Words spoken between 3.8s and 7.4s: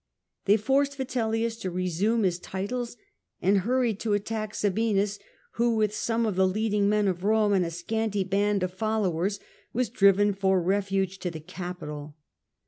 to attack Sabinus, who, with some of the leading men of